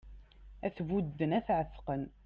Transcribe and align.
Ad 0.65 0.73
t-budden 0.75 1.31
ad 1.37 1.45
t-εetqen 1.47 2.03